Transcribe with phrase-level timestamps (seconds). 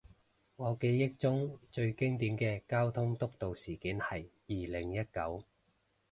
[0.55, 5.43] 我記憶中最經典嘅交通督導事件係二零一九